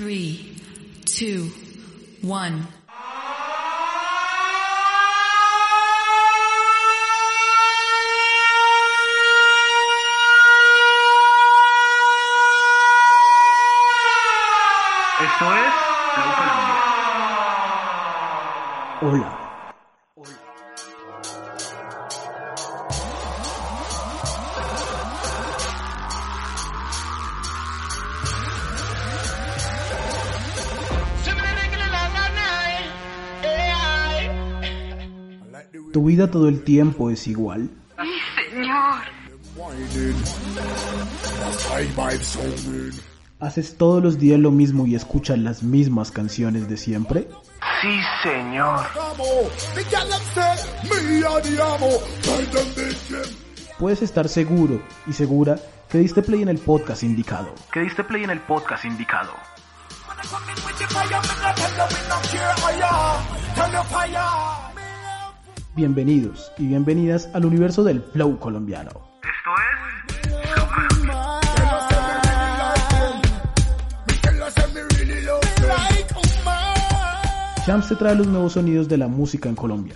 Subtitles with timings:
[0.00, 0.56] three,
[1.04, 1.50] two,
[2.22, 2.66] one.
[15.20, 15.74] Esto es
[16.14, 16.76] Flow Colombia.
[19.02, 19.39] Hola.
[36.00, 37.68] ¿Tu vida todo el tiempo es igual?
[43.38, 47.28] ¿Haces todos los días lo mismo y escuchas las mismas canciones de siempre?
[47.82, 48.80] Sí, señor.
[53.78, 55.58] Puedes estar seguro y segura
[55.90, 57.54] que diste play en el podcast indicado.
[57.70, 59.34] Que diste play en el podcast indicado.
[65.74, 68.90] Bienvenidos y bienvenidas al universo del flow colombiano.
[69.22, 72.30] Esto es Flow Colombia.
[77.66, 79.94] Shams te trae los nuevos sonidos de la música en Colombia.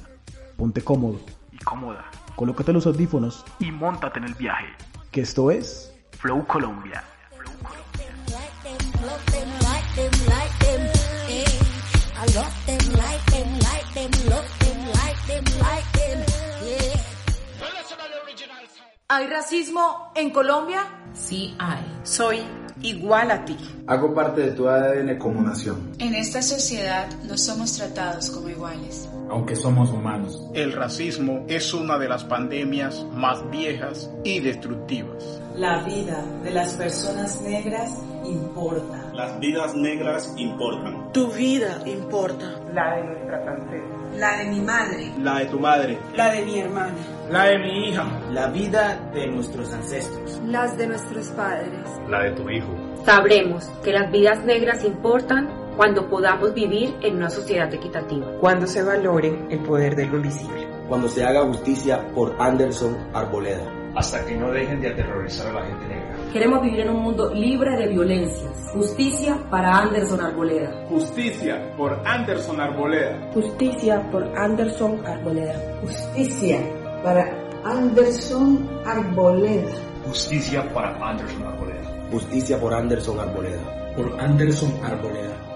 [0.56, 1.19] Ponte cómodo,
[1.50, 2.05] Y cómoda.
[2.36, 4.66] colócate los audífonos, Y montate en el viaje.
[5.11, 5.92] que esto es.
[6.19, 7.03] Flow Colombia.
[19.14, 20.80] ¿Hay racismo en Colombia?
[21.12, 21.84] Sí hay.
[22.02, 22.40] Soy
[22.82, 23.56] igual a ti.
[23.86, 25.92] Hago parte de tu ADN como nación.
[26.00, 29.08] En esta sociedad no somos tratados como iguales.
[29.30, 30.42] Aunque somos humanos.
[30.52, 35.40] El racismo es una de las pandemias más viejas y destructivas.
[35.54, 39.12] La vida de las personas negras importa.
[39.14, 41.12] Las vidas negras importan.
[41.12, 42.60] Tu vida importa.
[42.72, 44.16] La de nuestra ancestras.
[44.16, 45.12] La de mi madre.
[45.20, 45.98] La de tu madre.
[46.16, 47.13] La de mi hermana.
[47.30, 48.04] La de mi hija.
[48.30, 50.40] La vida de nuestros ancestros.
[50.46, 51.88] Las de nuestros padres.
[52.08, 52.68] La de tu hijo.
[53.04, 58.26] Sabremos que las vidas negras importan cuando podamos vivir en una sociedad equitativa.
[58.40, 60.68] Cuando se valore el poder de lo invisible.
[60.88, 63.70] Cuando se haga justicia por Anderson Arboleda.
[63.96, 66.16] hasta que no dejen de aterrorizar a la gente negra.
[66.32, 68.70] Queremos vivir en un mundo libre de violencias.
[68.72, 70.84] Justicia para Anderson Arboleda.
[70.88, 73.30] Justicia por Anderson Arboleda.
[73.32, 75.78] Justicia por Anderson Arboleda.
[75.80, 76.58] Justicia
[77.04, 77.31] para
[77.65, 79.72] Anderson Arboleda.
[80.06, 82.09] Justicia para Anderson Arboleda.
[82.10, 83.92] Justicia por Anderson Arboleda.
[83.94, 85.53] Por Anderson Arboleda.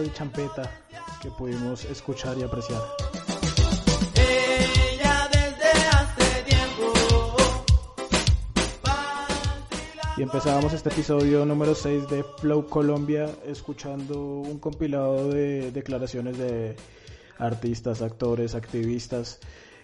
[0.00, 0.70] De champeta
[1.22, 2.82] que pudimos escuchar y apreciar.
[10.16, 16.76] Y empezábamos este episodio número 6 de Flow Colombia escuchando un compilado de declaraciones de
[17.38, 19.40] artistas, actores, activistas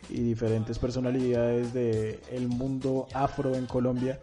[0.09, 4.21] y diferentes personalidades del el mundo afro en Colombia,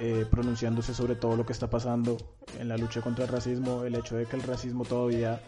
[0.00, 2.16] eh, pronunciándose sobre todo lo que está pasando
[2.58, 5.40] en la lucha contra el racismo, el hecho de que el racismo todavía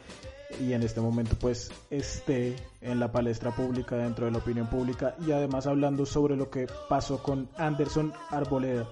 [0.61, 5.15] y en este momento pues esté en la palestra pública, dentro de la opinión pública
[5.25, 8.89] y además hablando sobre lo que pasó con Anderson Arboleda.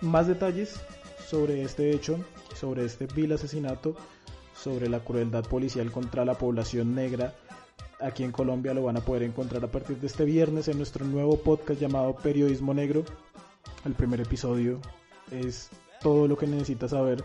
[0.00, 0.80] Más detalles
[1.28, 2.18] sobre este hecho,
[2.54, 3.96] sobre este vil asesinato,
[4.54, 7.34] sobre la crueldad policial contra la población negra
[8.00, 11.04] aquí en Colombia lo van a poder encontrar a partir de este viernes en nuestro
[11.04, 13.04] nuevo podcast llamado Periodismo Negro.
[13.84, 14.80] El primer episodio
[15.30, 15.70] es
[16.00, 17.24] todo lo que necesitas saber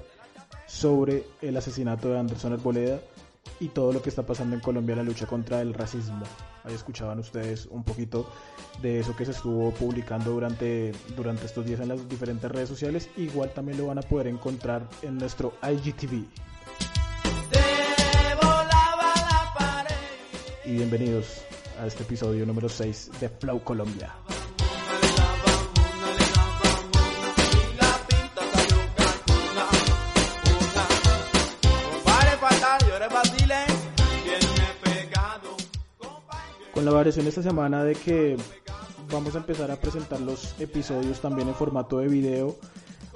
[0.68, 3.00] sobre el asesinato de Anderson Arboleda
[3.60, 6.24] y todo lo que está pasando en Colombia en la lucha contra el racismo.
[6.64, 8.30] Ahí escuchaban ustedes un poquito
[8.82, 13.10] de eso que se estuvo publicando durante, durante estos días en las diferentes redes sociales.
[13.18, 16.26] Igual también lo van a poder encontrar en nuestro IGTV.
[20.66, 21.42] Y bienvenidos
[21.80, 24.14] a este episodio número 6 de Flow Colombia.
[36.80, 38.38] Con la variación esta semana de que
[39.12, 42.56] vamos a empezar a presentar los episodios también en formato de video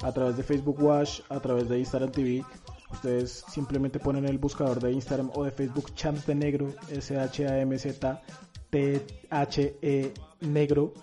[0.01, 2.43] a través de Facebook Watch, a través de Instagram TV.
[2.91, 8.21] Ustedes simplemente ponen el buscador de Instagram o de Facebook Champs de Negro, S-H-A-M-Z,
[8.69, 10.93] T-H-E Negro,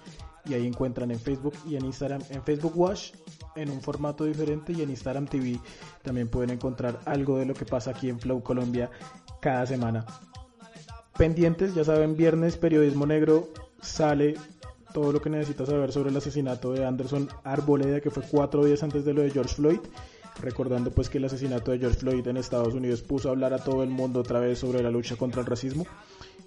[0.45, 3.13] y ahí encuentran en Facebook y en Instagram, en Facebook Watch
[3.57, 5.59] en un formato diferente y en Instagram TV
[6.03, 8.91] también pueden encontrar algo de lo que pasa aquí en Flow Colombia
[9.41, 10.05] cada semana.
[11.21, 13.51] Pendientes, ya saben, viernes Periodismo Negro
[13.83, 14.37] sale
[14.95, 18.83] todo lo que necesitas saber sobre el asesinato de Anderson Arboleda, que fue cuatro días
[18.83, 19.81] antes de lo de George Floyd.
[20.41, 23.59] Recordando pues que el asesinato de George Floyd en Estados Unidos puso a hablar a
[23.59, 25.85] todo el mundo otra vez sobre la lucha contra el racismo.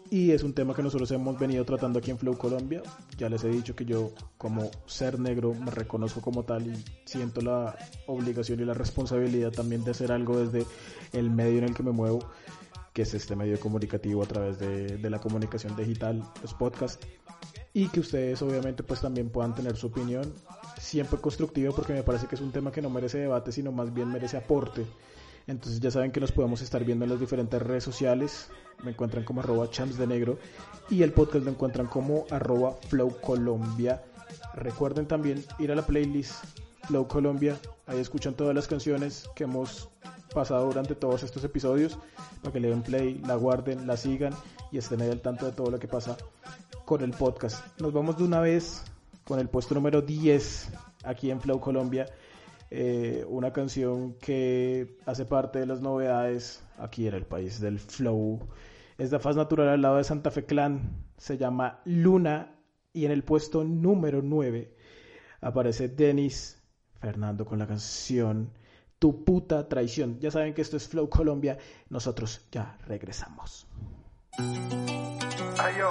[0.09, 2.81] Y es un tema que nosotros hemos venido tratando aquí en Flow Colombia.
[3.15, 7.41] Ya les he dicho que yo como ser negro me reconozco como tal y siento
[7.41, 7.75] la
[8.07, 10.65] obligación y la responsabilidad también de hacer algo desde
[11.11, 12.27] el medio en el que me muevo,
[12.93, 17.05] que es este medio comunicativo a través de, de la comunicación digital, los podcasts
[17.73, 20.31] y que ustedes obviamente pues también puedan tener su opinión
[20.79, 23.93] siempre constructiva porque me parece que es un tema que no merece debate sino más
[23.93, 24.85] bien merece aporte.
[25.47, 28.49] Entonces ya saben que nos podemos estar viendo en las diferentes redes sociales.
[28.83, 30.37] Me encuentran como arroba champs de negro
[30.89, 34.03] y el podcast lo encuentran como arroba flow colombia.
[34.53, 36.45] Recuerden también ir a la playlist
[36.87, 37.57] flow colombia
[37.87, 39.89] ahí escuchan todas las canciones que hemos
[40.33, 41.97] pasado durante todos estos episodios
[42.41, 44.33] para que le den play, la guarden, la sigan
[44.71, 46.17] y estén ahí al tanto de todo lo que pasa
[46.85, 47.65] con el podcast.
[47.79, 48.83] Nos vamos de una vez
[49.23, 50.69] con el puesto número 10
[51.03, 52.07] aquí en Flow Colombia.
[52.71, 58.39] Eh, una canción que hace parte de las novedades aquí en el país del Flow.
[58.97, 61.05] Es de Faz Natural al lado de Santa Fe Clan.
[61.17, 62.49] Se llama Luna.
[62.95, 64.75] Y en el puesto número 9
[65.41, 66.62] aparece Denis
[67.03, 68.49] Fernando con la canción
[68.97, 70.17] Tu puta traición.
[70.21, 71.57] Ya saben que esto es Flow Colombia.
[71.89, 73.67] Nosotros ya regresamos.
[74.37, 75.89] Ayo.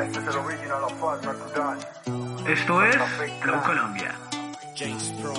[0.00, 0.92] Este es el original of.
[2.48, 2.96] Esto es
[3.42, 4.14] Flow Colombia.
[4.76, 5.34] James Pro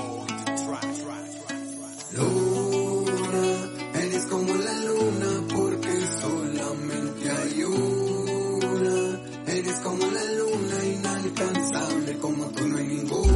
[2.17, 3.45] Luna,
[4.03, 8.97] eres como la luna porque solamente hay una.
[9.47, 13.26] Eres como la luna inalcanzable como tú no hay ninguna.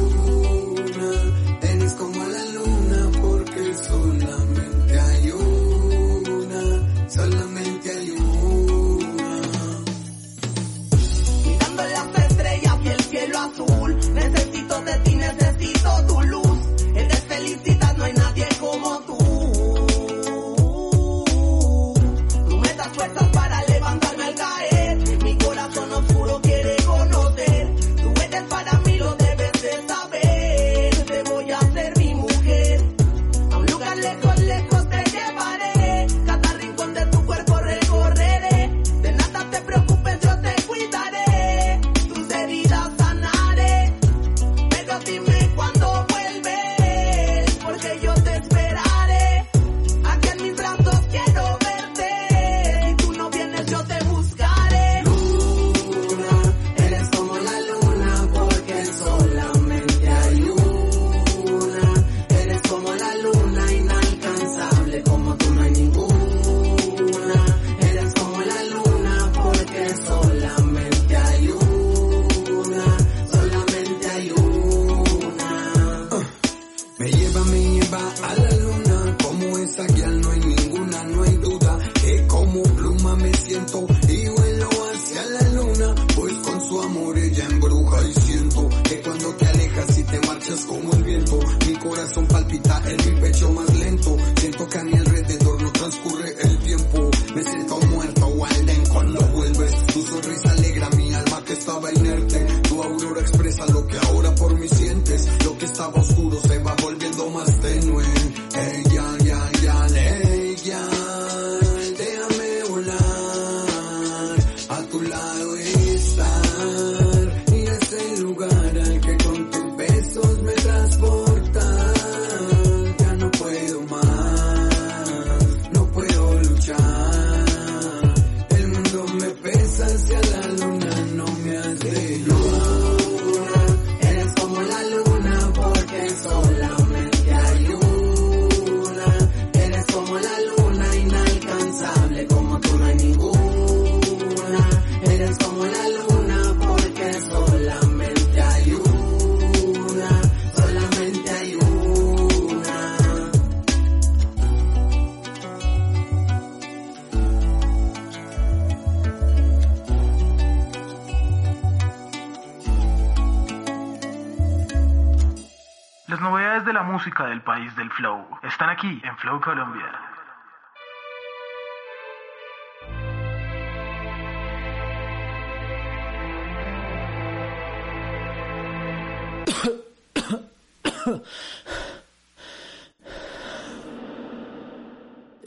[169.42, 169.90] Colombia.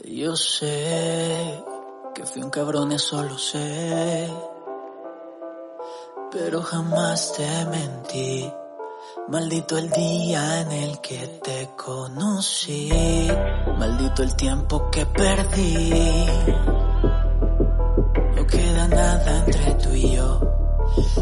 [0.04, 1.64] Yo sé
[2.14, 4.28] que fui un cabrón, eso lo sé.
[6.30, 8.52] Pero jamás te mentí.
[9.28, 12.88] Maldito el día en el que te conocí.
[13.76, 16.26] Maldito el tiempo que perdí.
[18.36, 20.40] No queda nada entre tú y yo.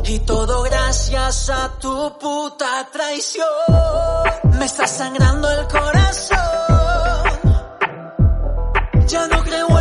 [0.05, 3.47] Y todo gracias a tu puta traición.
[4.59, 6.39] Me está sangrando el corazón.
[9.07, 9.74] Ya no creo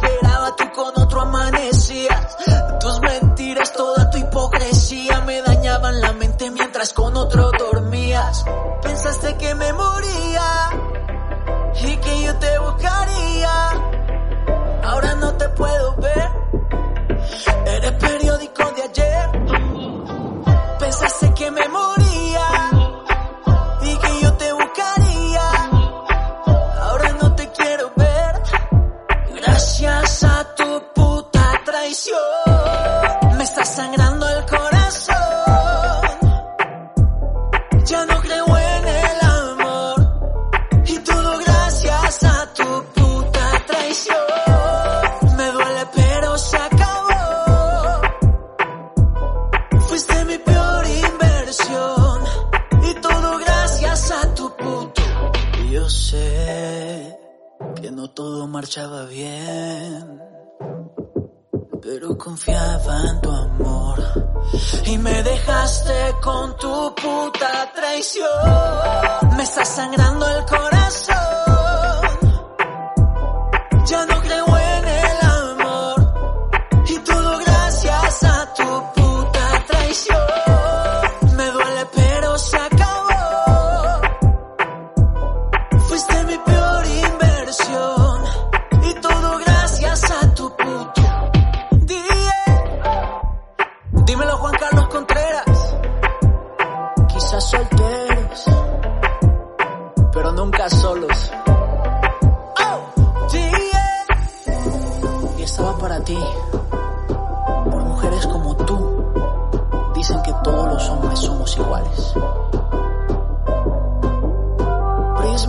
[0.00, 0.21] mientras yo te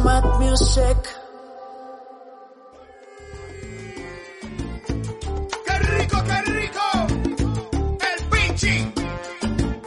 [0.04, 0.98] Prismat Music.
[5.66, 6.82] ¡Qué rico, qué rico!
[8.12, 8.92] El pinchi,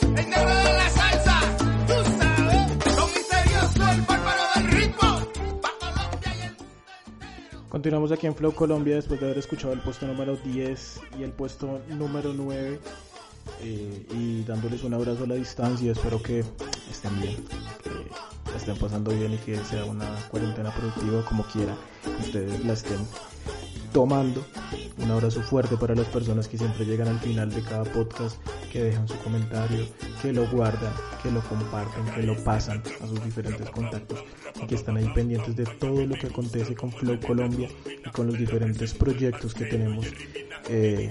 [0.00, 1.40] el negro de la salsa,
[1.86, 5.08] tú sabes, lo misterioso, el bárbaro del ritmo.
[7.68, 11.32] Continuamos aquí en Flow Colombia después de haber escuchado el puesto número 10 y el
[11.32, 12.80] puesto número 9
[13.60, 15.92] eh, y dándoles un abrazo a la distancia.
[15.92, 16.42] Espero que
[16.90, 17.36] estén bien,
[18.66, 21.76] estén pasando bien y que sea una cuarentena productiva como quiera
[22.18, 22.98] ustedes la estén
[23.96, 24.44] tomando.
[24.98, 28.36] Un abrazo fuerte para las personas que siempre llegan al final de cada podcast,
[28.70, 29.86] que dejan su comentario,
[30.20, 34.22] que lo guardan, que lo comparten, que lo pasan a sus diferentes contactos
[34.62, 38.26] y que están ahí pendientes de todo lo que acontece con Flow Colombia y con
[38.26, 40.04] los diferentes proyectos que tenemos
[40.68, 41.10] eh,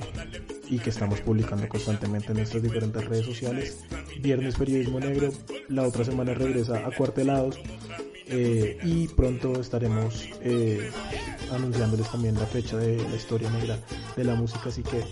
[0.70, 3.80] y que estamos publicando constantemente en nuestras diferentes redes sociales.
[4.20, 5.32] Viernes Periodismo Negro,
[5.70, 7.60] la otra semana regresa a Cuartelados.
[8.28, 10.90] Eh, y pronto estaremos eh,
[11.52, 13.78] anunciándoles también la fecha de la historia negra
[14.16, 15.04] de la música, así que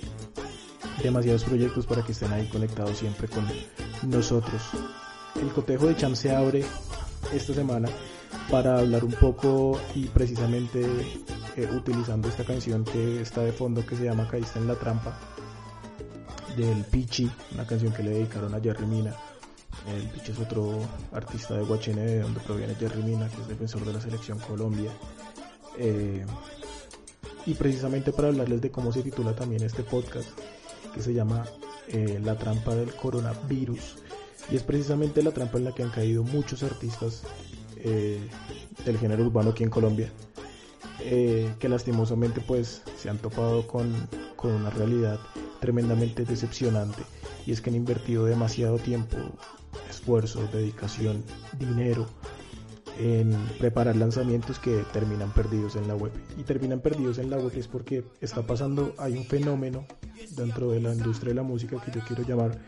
[1.03, 3.45] demasiados proyectos para que estén ahí conectados siempre con
[4.09, 4.61] nosotros.
[5.39, 6.63] El cotejo de Cham se abre
[7.33, 7.89] esta semana
[8.49, 10.83] para hablar un poco y precisamente
[11.55, 15.19] eh, utilizando esta canción que está de fondo que se llama Caíste en la trampa
[16.57, 19.15] del Pichi, una canción que le dedicaron a Jerry Mina.
[19.87, 20.79] El Pichi es otro
[21.11, 24.91] artista de Guachene, de donde proviene Jerry Mina, que es defensor de la selección Colombia.
[25.77, 26.25] Eh,
[27.45, 30.29] y precisamente para hablarles de cómo se titula también este podcast,
[30.93, 31.45] que se llama
[31.89, 33.97] eh, La trampa del coronavirus.
[34.49, 37.23] Y es precisamente la trampa en la que han caído muchos artistas
[37.77, 38.29] eh,
[38.85, 40.11] del género urbano aquí en Colombia.
[40.99, 43.93] que lastimosamente pues se han topado con,
[44.37, 45.19] con una realidad
[45.63, 47.03] tremendamente decepcionante
[47.45, 49.15] y es que han invertido demasiado tiempo,
[49.89, 51.23] esfuerzo, dedicación,
[51.57, 52.05] dinero
[52.99, 56.11] en preparar lanzamientos que terminan perdidos en la web.
[56.37, 59.85] Y terminan perdidos en la web es porque está pasando, hay un fenómeno
[60.31, 62.59] dentro de la industria de la música que yo quiero llamar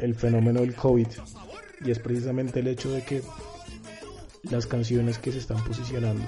[0.00, 1.06] el fenómeno del COVID.
[1.84, 3.22] Y es precisamente el hecho de que
[4.50, 6.24] las canciones que se están posicionando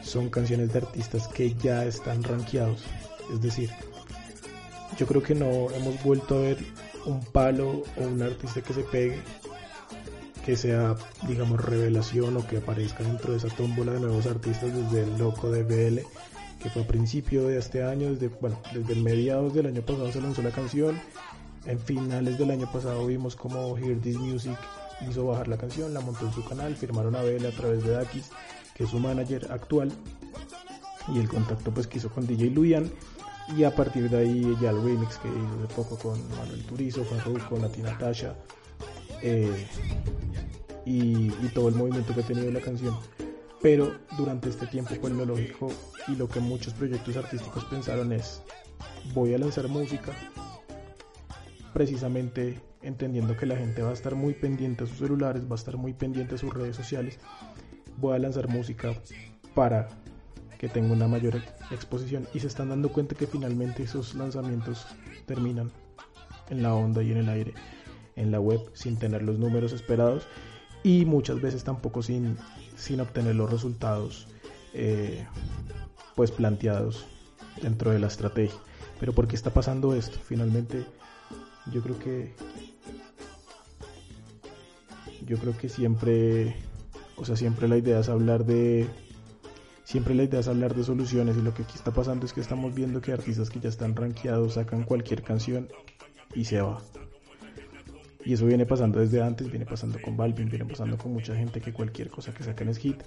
[0.00, 2.84] son canciones de artistas que ya están rankeados.
[3.32, 3.70] Es decir,
[4.98, 6.58] yo creo que no hemos vuelto a ver
[7.06, 9.20] un palo o un artista que se pegue
[10.44, 10.96] que sea,
[11.28, 15.50] digamos, revelación o que aparezca dentro de esa tómbola de nuevos artistas desde el loco
[15.50, 16.00] de BL,
[16.62, 20.20] que fue a principio de este año, desde, bueno, desde mediados del año pasado se
[20.20, 20.98] lanzó la canción,
[21.66, 24.56] en finales del año pasado vimos como Hear This Music
[25.08, 27.92] hizo bajar la canción, la montó en su canal, firmaron a BL a través de
[27.92, 28.30] Dakis,
[28.74, 29.90] que es su manager actual,
[31.08, 32.90] y el contacto pues que hizo con DJ Luian,
[33.56, 37.04] y a partir de ahí ya el remix que hizo de poco con Manuel Turizo,
[37.48, 38.34] con Nati Natasha,
[39.22, 39.66] eh,
[40.84, 42.96] y, todo el movimiento que ha tenido la canción.
[43.60, 45.68] Pero durante este tiempo fue lo lógico
[46.08, 48.42] y lo que muchos proyectos artísticos pensaron es,
[49.12, 50.12] voy a lanzar música
[51.74, 55.54] precisamente entendiendo que la gente va a estar muy pendiente a sus celulares, va a
[55.56, 57.18] estar muy pendiente a sus redes sociales.
[57.98, 58.94] Voy a lanzar música
[59.54, 59.88] para
[60.60, 61.40] que tenga una mayor
[61.70, 64.86] exposición y se están dando cuenta que finalmente esos lanzamientos
[65.24, 65.72] terminan
[66.50, 67.54] en la onda y en el aire
[68.14, 70.26] en la web sin tener los números esperados
[70.82, 72.36] y muchas veces tampoco sin,
[72.76, 74.28] sin obtener los resultados
[74.74, 75.26] eh,
[76.14, 77.06] pues planteados
[77.62, 78.60] dentro de la estrategia.
[78.98, 80.18] Pero ¿por qué está pasando esto?
[80.22, 80.84] Finalmente
[81.72, 82.34] yo creo que
[85.24, 86.54] yo creo que siempre
[87.16, 88.86] o sea, siempre la idea es hablar de
[89.90, 92.40] siempre la idea es hablar de soluciones y lo que aquí está pasando es que
[92.40, 95.68] estamos viendo que artistas que ya están rankeados sacan cualquier canción
[96.32, 96.80] y se va.
[98.24, 101.60] Y eso viene pasando desde antes, viene pasando con Balvin, viene pasando con mucha gente
[101.60, 103.02] que cualquier cosa que sacan es hit.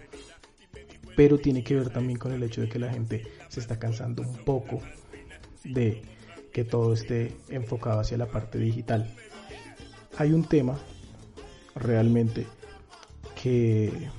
[1.15, 4.21] Pero tiene que ver también con el hecho de que la gente se está cansando
[4.21, 4.81] un poco
[5.63, 6.01] de
[6.51, 9.09] que todo esté enfocado hacia la parte digital.
[10.17, 10.77] Hay un tema
[11.75, 12.45] realmente
[13.41, 14.09] que,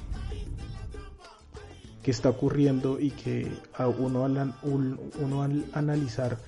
[2.04, 3.50] que está ocurriendo y que
[3.98, 6.38] uno, al, uno al analizar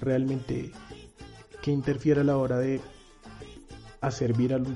[0.00, 0.72] realmente
[1.62, 2.80] que interfiere a la hora de
[4.00, 4.66] hacer viral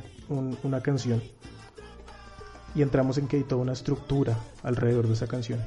[0.63, 1.21] una canción.
[2.75, 5.61] Y entramos en que hay toda una estructura alrededor de esa canción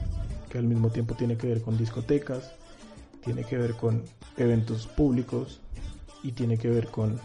[0.50, 2.54] que al mismo tiempo tiene que ver con discotecas,
[3.26, 4.04] tiene que ver con
[4.38, 5.60] eventos públicos
[6.24, 7.20] y tiene que ver con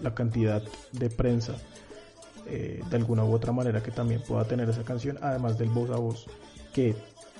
[0.00, 0.62] la cantidad
[0.92, 1.54] de prensa
[2.46, 5.90] eh, de alguna u otra manera que también pueda tener esa canción, además del voz
[5.90, 6.26] a voz
[6.76, 6.94] que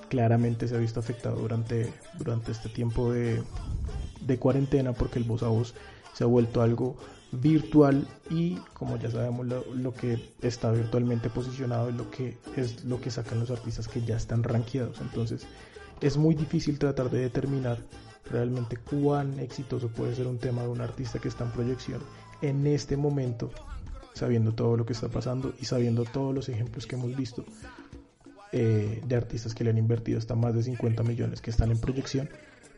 [0.08, 3.42] claramente se ha visto afectado durante, durante este tiempo de,
[4.22, 5.74] de cuarentena porque el voz a voz
[6.14, 6.96] se ha vuelto algo
[7.32, 12.98] virtual y como ya sabemos lo, que está virtualmente posicionado es lo que es lo
[12.98, 15.02] que sacan los artistas que ya están rankeados.
[15.02, 15.46] Entonces
[16.00, 17.76] es muy difícil tratar de determinar
[18.30, 22.00] realmente cuán exitoso puede ser un tema de un artista que está en proyección
[22.40, 23.50] en este momento
[24.14, 27.44] sabiendo todo lo que está pasando y sabiendo todos los ejemplos que hemos visto
[28.58, 31.78] eh, de artistas que le han invertido hasta más de 50 millones que están en
[31.78, 32.30] proyección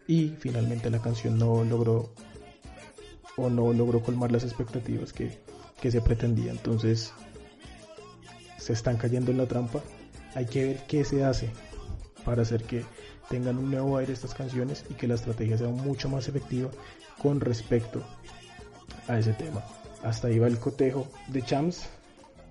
[0.08, 2.12] y finalmente la canción no logró
[3.36, 5.38] o no logró colmar las expectativas que,
[5.88, 6.50] se pretendía.
[6.50, 7.12] Entonces
[8.56, 9.80] se están cayendo en la trampa.
[10.34, 11.48] Hay que ver qué se hace
[12.24, 12.82] para hacer que
[13.28, 16.70] tengan un nuevo aire estas canciones y que la estrategia sea mucho más efectiva
[17.22, 18.02] con respecto
[19.06, 19.62] a ese tema.
[20.02, 21.88] Hasta ahí va el cotejo de Champs.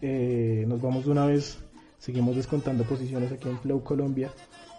[0.01, 1.57] Eh, nos vamos de una vez.
[1.99, 4.31] Seguimos descontando posiciones aquí en Flow Colombia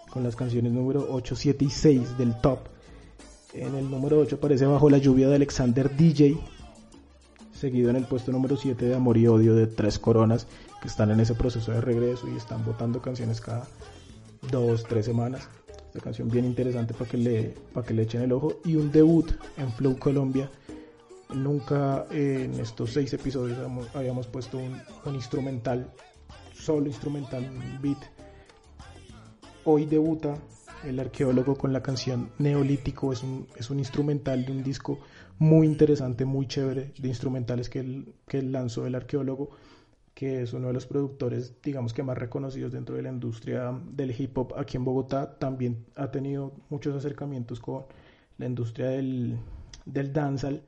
[0.09, 2.59] con las canciones número 8, 7 y 6 del top
[3.53, 6.37] en el número 8 aparece Bajo la lluvia de Alexander DJ,
[7.51, 10.45] seguido en el puesto número 7 de Amor y Odio de Tres Coronas,
[10.81, 13.67] que están en ese proceso de regreso y están votando canciones cada
[14.51, 15.49] dos, tres semanas.
[15.87, 18.59] Esta canción bien interesante para que le, para que le echen el ojo.
[18.63, 20.49] Y un debut en Flow Colombia.
[21.33, 23.57] Nunca en estos seis episodios
[23.95, 25.91] habíamos, puesto un, un instrumental,
[26.59, 27.97] solo instrumental, un beat.
[29.65, 30.35] Hoy debuta
[30.85, 34.99] el arqueólogo con la canción Neolítico es un, es un instrumental de un disco
[35.37, 39.51] muy interesante, muy chévere de instrumentales que él, que lanzó el arqueólogo,
[40.13, 44.11] que es uno de los productores, digamos que más reconocidos dentro de la industria del
[44.19, 45.37] hip hop aquí en Bogotá.
[45.37, 47.85] También ha tenido muchos acercamientos con
[48.37, 49.37] la industria del,
[49.85, 50.61] del dancehall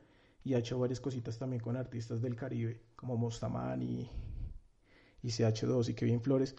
[0.44, 4.10] y ha hecho varias cositas también con artistas del Caribe como Mostaman y,
[5.24, 6.56] y CH2 y Kevin Flores.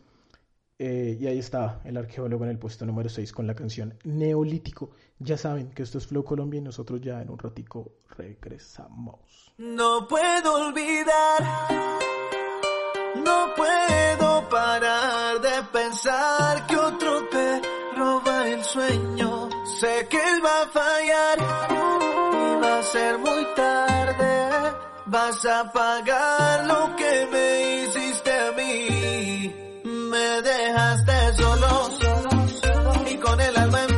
[0.79, 4.91] Eh, y ahí está el arqueólogo en el puesto número 6 con la canción Neolítico.
[5.19, 9.53] Ya saben que esto es Flow Colombia y nosotros ya en un ratico regresamos.
[9.59, 11.41] No puedo olvidar,
[13.25, 17.63] no puedo parar de pensar que otro te
[17.97, 19.49] roba el sueño.
[19.79, 24.82] Sé que él va a fallar y va a ser muy tarde.
[25.13, 29.55] Vas a pagar lo que me hiciste a mí.
[29.85, 31.91] Me dejaste solo
[33.11, 33.92] y con el alma en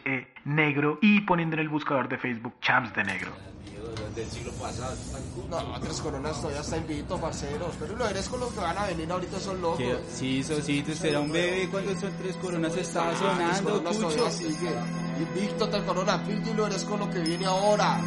[0.05, 3.31] E, negro y poniendo en el buscador de Facebook champs de negro.
[4.15, 4.95] del siglo pasado.
[5.49, 7.75] No, tres coronas todavía está invito, parceros.
[7.79, 9.81] Pero lo eres con los que van a venir ahorita son locos.
[10.11, 13.83] Sí, Sosito, usted era un bebé cuando son tres coronas estaba Ah, sonando.
[15.19, 17.99] Invicto te corona, y lo eres con lo que viene ahora.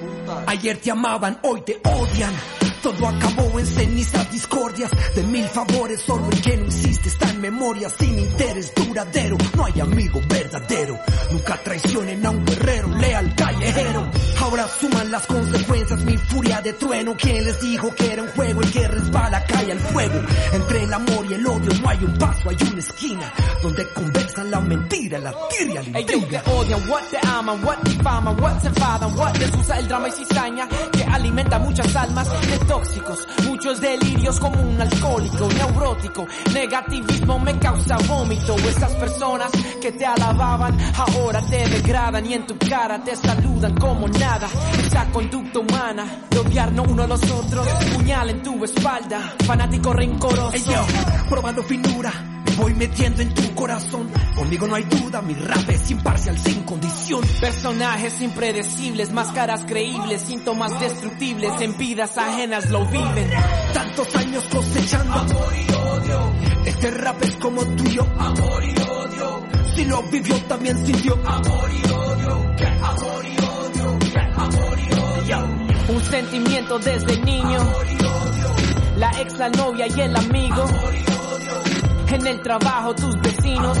[0.00, 0.44] Puta.
[0.46, 2.34] Ayer te amaban, hoy te odian.
[2.82, 6.00] Todo acabó en cenizas, discordias de mil favores.
[6.00, 9.36] Solo el que no existe está en memoria, sin interés duradero.
[9.56, 10.98] No hay amigo verdadero.
[11.32, 14.10] Nunca traicionen a un guerrero, leal callejero.
[14.40, 17.14] Ahora suman las consecuencias, mi furia de trueno.
[17.16, 18.62] ¿Quién les dijo que era un juego?
[18.62, 20.20] El que resbala cae al fuego.
[20.52, 24.50] Entre el amor y el odio no hay un paso, hay una esquina donde conversan
[24.50, 26.42] la mentira, la tirria, la Ellos intriga.
[26.42, 30.08] te odian, what te aman, what difaman, what se enfadan, what les usa el drama
[30.08, 32.28] y cizaña que alimenta muchas almas
[32.68, 39.50] tóxicos, muchos delirios como un alcohólico, neurótico, negativismo me causa vómito, esas personas
[39.80, 45.06] que te alababan ahora te degradan y en tu cara te saludan como nada, esa
[45.10, 50.52] conducta humana de odiarnos uno a los otros, puñal en tu espalda, fanático rencoroso.
[50.52, 50.84] Ey, yo,
[51.28, 52.12] probando finura,
[52.58, 54.10] voy metiendo en tu corazón.
[54.34, 57.22] Conmigo no hay duda, mi rap es imparcial, sin condición.
[57.40, 63.30] Personajes impredecibles, máscaras creíbles, síntomas destructibles, en vidas ajenas lo viven.
[63.72, 66.32] Tantos años cosechando amor y odio.
[66.66, 69.46] Este rap es como tuyo, amor y odio.
[69.74, 72.48] Si lo vivió también sintió amor y odio.
[72.82, 73.98] Amor y odio,
[74.36, 75.94] amor y odio.
[75.94, 77.58] Un sentimiento desde niño.
[78.96, 80.64] La ex, la novia y el amigo.
[82.10, 83.76] En el trabajo, tus vecinos.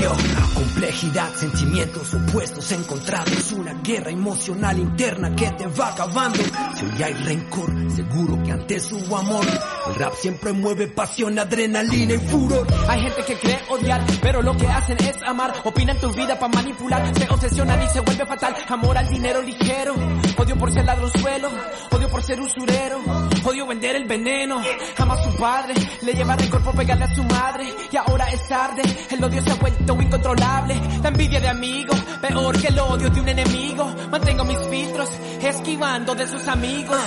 [0.00, 0.12] Yo,
[0.54, 6.38] complejidad, sentimientos opuestos encontrados, una guerra emocional interna que te va acabando.
[6.74, 9.46] Si hoy hay rencor, seguro que antes hubo amor.
[9.88, 12.66] El rap siempre mueve pasión, adrenalina y furor.
[12.88, 15.54] Hay gente que cree odiar, pero lo que hacen es amar.
[15.64, 18.54] Opinan tu vida para manipular, se obsesionan y se vuelve fatal.
[18.68, 19.94] Amor al dinero ligero,
[20.36, 21.48] odio por ser ladronzuelo,
[21.90, 23.00] odio por ser usurero,
[23.44, 24.60] odio vender el veneno.
[24.98, 27.72] Ama a su padre, le lleva rencor por pegarle a su madre.
[27.90, 30.80] Y ahora es tarde, el odio se ha vuelto incontrolable.
[31.02, 33.94] La envidia de amigos, peor que el odio de un enemigo.
[34.10, 36.98] Mantengo mis filtros, esquivando de sus amigos.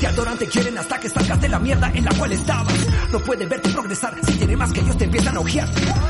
[0.00, 2.74] Te adoran, te quieren hasta que salgas de la mierda en la cual estabas.
[3.12, 5.68] No pueden verte progresar si tiene más que ellos te empiezan a ojear.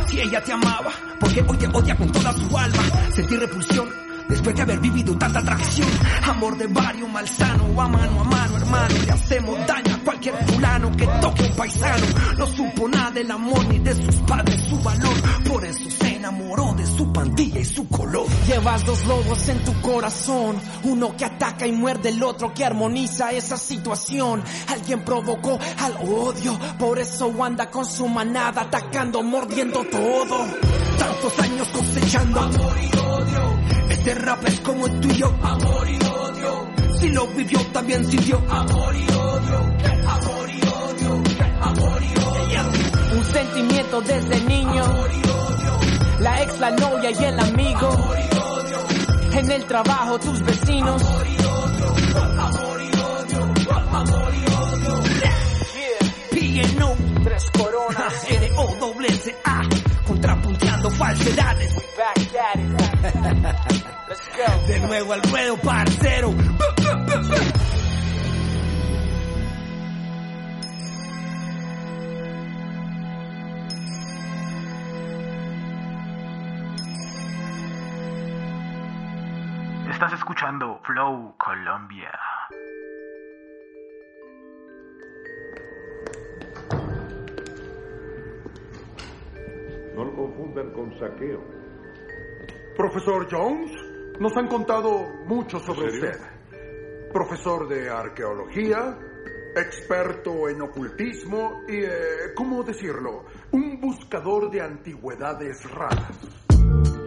[0.09, 2.83] Si ella te amaba, porque hoy te odia con toda su alma.
[3.15, 5.89] Sentir repulsión después de haber vivido tanta atracción.
[6.23, 8.95] Amor de barrio malsano, a mano a mano, hermano.
[9.05, 12.07] Le hacemos daño a cualquier fulano que toque un paisano.
[12.39, 15.15] No supo nada del amor ni de sus padres, su valor.
[15.49, 18.27] Por eso se enamoró de su pandilla y su color.
[18.47, 23.33] Llevas dos lobos en tu corazón, uno que ataca y muerde, el otro que armoniza
[23.33, 24.43] esa situación.
[24.69, 30.47] Alguien provocó al odio, por eso anda con su manada atacando, mordiendo todo.
[30.99, 33.56] Tantos años cosechando amor y odio.
[34.07, 36.69] Este rap es como el tuyo, amor y odio.
[37.01, 39.59] Si lo vivió también sintió amor y odio,
[40.07, 41.23] amor y odio,
[41.61, 43.19] amor y odio.
[43.19, 44.85] Un sentimiento desde niño,
[46.21, 47.91] la ex, la novia y el amigo.
[49.33, 51.03] En el trabajo, tus vecinos.
[51.03, 51.89] Amor y odio,
[53.91, 55.03] amor y odio.
[56.31, 59.63] PNO, tres coronas, R-O-W-A,
[60.07, 61.86] contrapunteando falsedades.
[64.37, 66.35] De nuevo al ruedo, parcero.
[79.91, 82.13] Estás escuchando Flow Colombia.
[89.95, 91.43] No lo confundan con saqueo.
[92.77, 93.86] Profesor Jones,
[94.21, 96.19] nos han contado mucho sobre usted.
[97.13, 98.99] Profesor de arqueología,
[99.57, 103.25] experto en ocultismo y, eh, ¿cómo decirlo?
[103.53, 107.06] Un buscador de antigüedades raras.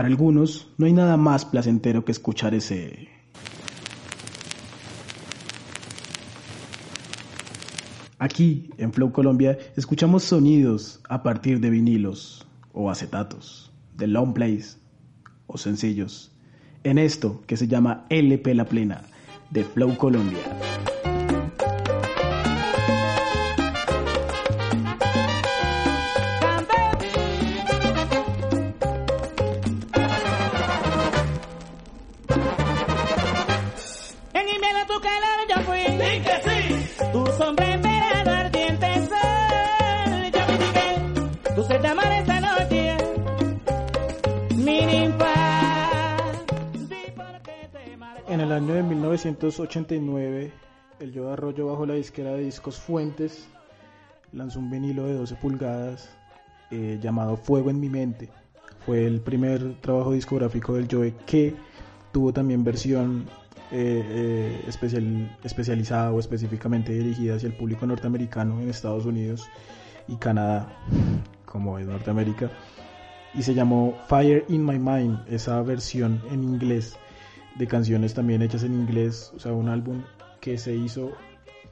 [0.00, 3.10] Para algunos no hay nada más placentero que escuchar ese...
[8.18, 14.78] Aquí, en Flow Colombia, escuchamos sonidos a partir de vinilos o acetatos, de long plays
[15.46, 16.32] o sencillos,
[16.82, 19.02] en esto que se llama LP La Plena
[19.50, 20.40] de Flow Colombia.
[49.24, 50.50] 1989,
[51.00, 53.48] el Yo Arroyo bajo la disquera de discos Fuentes
[54.32, 56.08] lanzó un vinilo de 12 pulgadas
[56.70, 58.30] eh, llamado Fuego en mi mente.
[58.86, 61.54] Fue el primer trabajo discográfico del Joe que
[62.12, 63.26] tuvo también versión
[63.70, 69.50] eh, eh, especial, especializada o específicamente dirigida hacia el público norteamericano en Estados Unidos
[70.08, 70.72] y Canadá,
[71.44, 72.50] como es Norteamérica,
[73.34, 76.96] y se llamó Fire in My Mind, esa versión en inglés
[77.56, 80.02] de canciones también hechas en inglés, o sea, un álbum
[80.40, 81.12] que se hizo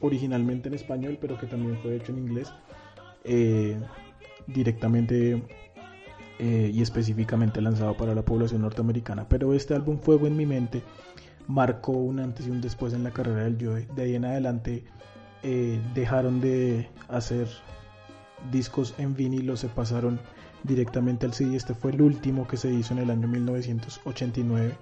[0.01, 2.53] originalmente en español, pero que también fue hecho en inglés,
[3.25, 3.79] eh,
[4.47, 5.43] directamente
[6.38, 9.29] eh, y específicamente lanzado para la población norteamericana.
[9.29, 10.83] Pero este álbum Fuego en mi mente
[11.47, 13.87] marcó un antes y un después en la carrera del Joe.
[13.95, 14.85] De ahí en adelante
[15.43, 17.49] eh, dejaron de hacer
[18.53, 20.21] discos en vinilo, se pasaron
[20.62, 21.57] directamente al CD.
[21.57, 24.77] Este fue el último que se hizo en el año 1989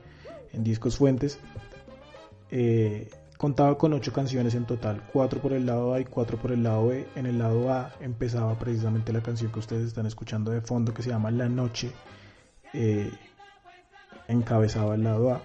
[0.52, 1.38] en Discos Fuentes.
[2.50, 6.52] Eh, contaba con ocho canciones en total, cuatro por el lado A y cuatro por
[6.52, 7.06] el lado B.
[7.16, 11.02] En el lado A empezaba precisamente la canción que ustedes están escuchando de fondo que
[11.02, 11.90] se llama La Noche.
[12.72, 13.10] Eh,
[14.28, 15.42] encabezaba el lado A.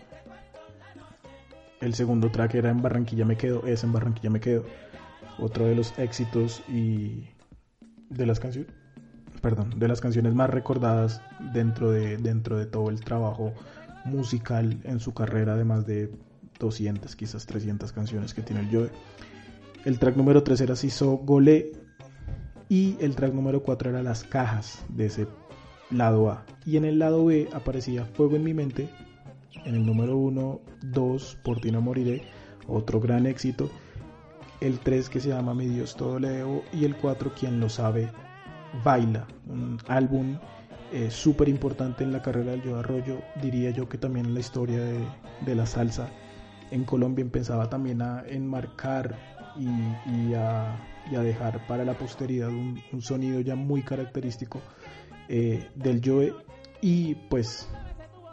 [1.82, 4.66] El segundo track era En Barranquilla me quedo, es En Barranquilla me quedo.
[5.40, 7.28] Otro de los éxitos y
[8.10, 8.72] de las canciones,
[9.42, 11.22] perdón, de las canciones más recordadas
[11.54, 13.54] dentro de, dentro de todo el trabajo
[14.06, 16.12] musical en su carrera de más de
[16.60, 18.90] 200, quizás 300 canciones que tiene el Joe.
[19.86, 21.72] El track número 3 era Siso Gole
[22.70, 25.28] y el track número 4 era Las Cajas de ese
[25.90, 26.46] lado A.
[26.66, 28.90] Y en el lado B aparecía Fuego en mi mente,
[29.66, 32.24] en el número 1, 2, Por ti no moriré,
[32.68, 33.70] otro gran éxito.
[34.60, 37.70] El 3 que se llama Mi Dios todo le debo y el 4 Quien lo
[37.70, 38.12] sabe
[38.84, 40.38] baila, un álbum
[40.92, 44.40] eh, súper importante en la carrera del Yo Arroyo, diría yo que también en la
[44.40, 45.00] historia de,
[45.46, 46.10] de la salsa.
[46.70, 49.16] En Colombia empezaba también a enmarcar
[49.58, 49.68] y,
[50.12, 54.62] y, a, a, dejar para la posteridad un, un sonido ya muy característico
[55.30, 56.34] eh, del Joe.
[56.82, 57.70] Y pues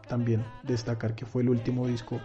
[0.09, 2.21] también destacar que fue el último disco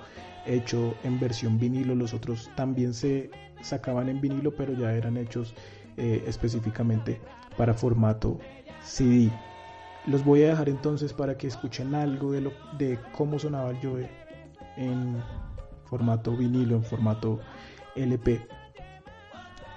[0.45, 3.29] hecho en versión vinilo, los otros también se
[3.61, 5.53] sacaban en vinilo pero ya eran hechos
[5.97, 7.21] eh, específicamente
[7.55, 8.39] para formato
[8.83, 9.31] CD.
[10.05, 13.77] Los voy a dejar entonces para que escuchen algo de, lo, de cómo sonaba el
[13.81, 14.09] Joe
[14.75, 15.15] en
[15.85, 17.39] formato vinilo, en formato
[17.95, 18.45] LP,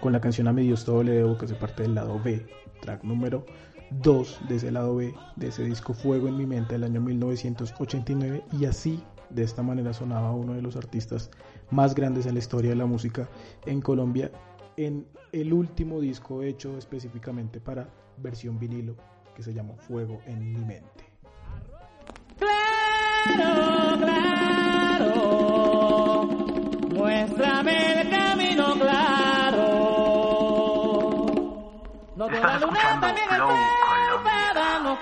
[0.01, 2.45] con la canción A mi Dios todo le debo que se parte del lado B,
[2.81, 3.45] track número
[4.03, 8.43] 2 de ese lado B, de ese disco Fuego en mi mente del año 1989
[8.59, 11.31] y así de esta manera sonaba uno de los artistas
[11.71, 13.29] más grandes en la historia de la música
[13.65, 14.31] en Colombia
[14.77, 18.97] en el último disco hecho específicamente para versión vinilo
[19.37, 21.05] que se llamó Fuego en mi mente.
[22.39, 25.13] Claro, claro,
[26.89, 29.67] muéstrame el camino claro.
[32.17, 33.37] No te la luna también está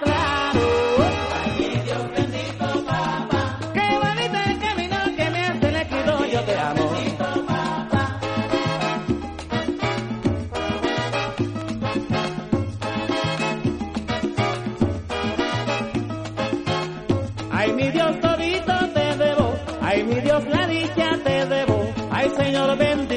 [0.03, 0.84] claro.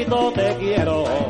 [0.08, 1.27] Te quiero.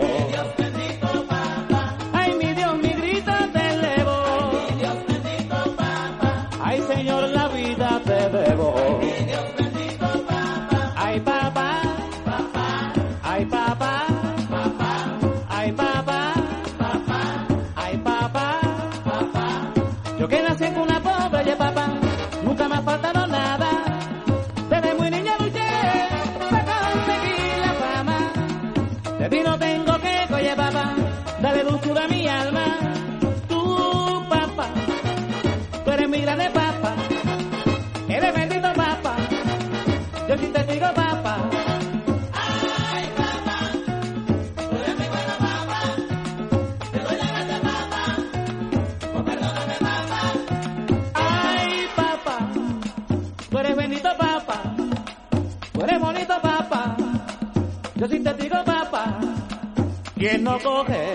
[60.47, 61.13] No coge,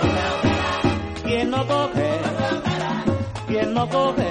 [1.24, 2.10] quien no coge,
[3.46, 4.30] quien no coge,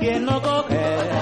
[0.00, 1.21] quien no coge.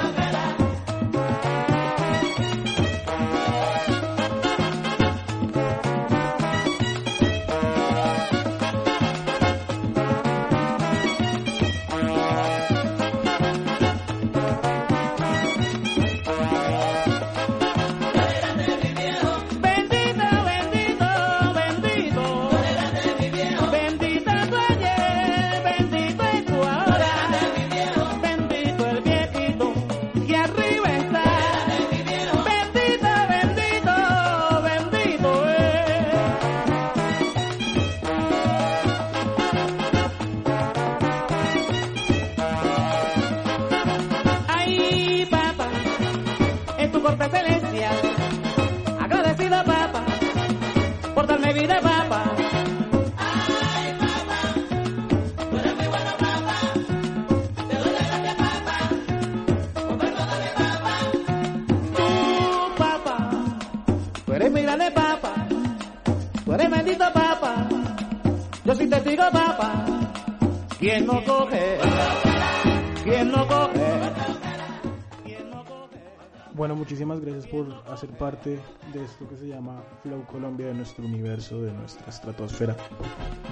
[76.60, 78.58] Bueno, muchísimas gracias por hacer parte
[78.92, 82.76] de esto que se llama Flow Colombia, de nuestro universo, de nuestra estratosfera,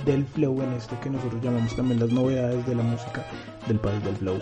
[0.04, 3.24] del flow en esto que nosotros llamamos también las novedades de la música
[3.66, 4.36] del país del flow,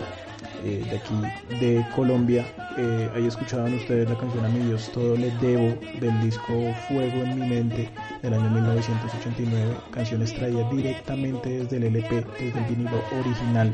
[0.65, 2.45] eh, de aquí, de Colombia.
[2.77, 6.51] Eh, ahí escuchaban ustedes la canción A mi Dios todo le debo del disco
[6.89, 7.89] Fuego en mi mente
[8.21, 13.73] del año 1989, canción extraída directamente desde el LP, desde el vinilo original.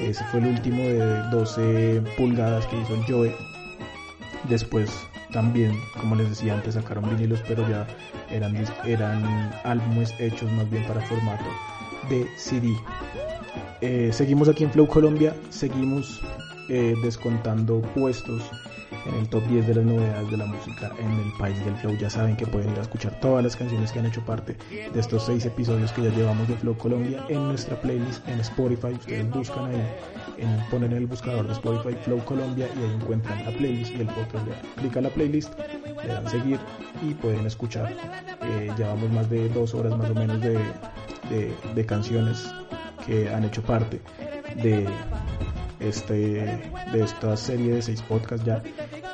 [0.00, 3.55] Ese fue el último de 12 pulgadas que hizo Joe
[4.48, 4.90] Después
[5.32, 7.86] también, como les decía antes, sacaron vinilos, pero ya
[8.30, 11.44] eran, eran álbumes hechos más bien para formato
[12.08, 12.74] de CD.
[13.80, 16.20] Eh, seguimos aquí en Flow Colombia, seguimos
[16.68, 18.42] eh, descontando puestos
[19.08, 21.96] en el top 10 de las novedades de la música en el país del Flow.
[21.96, 25.00] Ya saben que pueden ir a escuchar todas las canciones que han hecho parte de
[25.00, 28.92] estos seis episodios que ya llevamos de Flow Colombia en nuestra playlist en Spotify.
[28.92, 29.82] Ustedes buscan ahí,
[30.38, 34.00] en, ponen en el buscador de Spotify Flow Colombia y ahí encuentran la playlist y
[34.00, 34.46] el podcast.
[34.46, 35.52] Le dan clic a la playlist,
[36.02, 36.58] le dan seguir
[37.02, 37.92] y pueden escuchar.
[38.42, 40.58] Eh, llevamos más de dos horas más o menos de,
[41.30, 42.48] de, de canciones
[43.04, 44.00] que han hecho parte
[44.62, 44.86] de
[45.80, 46.14] este
[46.92, 48.62] de esta serie de seis podcasts ya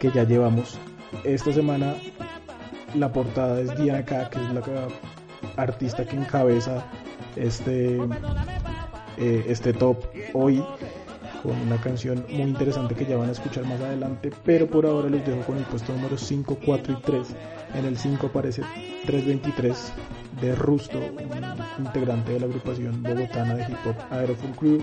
[0.02, 0.76] que ya llevamos
[1.22, 1.94] esta semana
[2.96, 4.88] la portada es Diana K que es la
[5.56, 6.84] artista que encabeza
[7.36, 7.98] este
[9.16, 9.98] eh, este top
[10.34, 10.60] hoy
[11.44, 15.08] con una canción muy interesante que ya van a escuchar más adelante pero por ahora
[15.08, 17.28] los dejo con el puesto número 5, 4 y 3
[17.76, 18.62] en el 5 aparece
[19.06, 19.92] 323
[20.40, 24.80] de Rusto, un integrante de la agrupación bogotana de hip hop Aeroful Crew.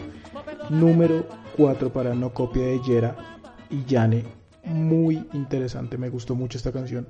[0.69, 1.25] Número
[1.57, 3.15] 4 para No Copia de Yera
[3.69, 4.38] y Yane.
[4.63, 7.07] Muy interesante, me gustó mucho esta canción.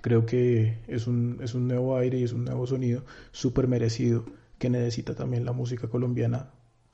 [0.00, 4.24] Creo que es un, es un nuevo aire y es un nuevo sonido súper merecido
[4.58, 6.50] que necesita también la música colombiana,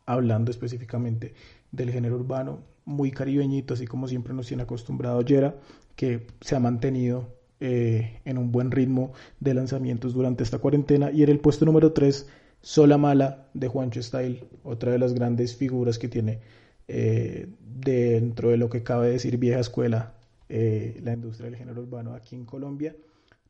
[0.07, 1.35] hablando específicamente
[1.71, 5.57] del género urbano, muy caribeñito, así como siempre nos tiene acostumbrado Yera,
[5.95, 7.29] que se ha mantenido
[7.61, 11.11] eh, en un buen ritmo de lanzamientos durante esta cuarentena.
[11.11, 12.29] Y en el puesto número 3,
[12.63, 16.41] Sola Mala de Juancho Style, otra de las grandes figuras que tiene
[16.89, 20.15] eh, dentro de lo que cabe decir vieja escuela,
[20.49, 22.97] eh, la industria del género urbano aquí en Colombia.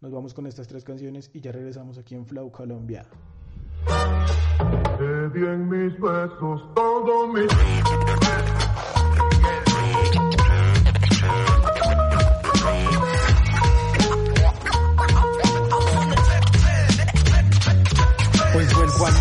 [0.01, 3.07] Nos vamos con estas tres canciones y ya regresamos aquí en Flow Colombia.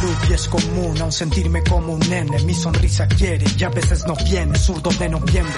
[0.02, 2.40] Luz y es común aún sentirme como un nene.
[2.44, 5.54] Mi sonrisa quiere y a veces no viene, zurdo de noviembre.